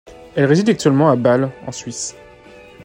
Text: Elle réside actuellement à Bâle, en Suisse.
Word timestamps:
Elle 0.35 0.45
réside 0.45 0.67
actuellement 0.67 1.11
à 1.11 1.15
Bâle, 1.15 1.51
en 1.67 1.71
Suisse. 1.71 2.15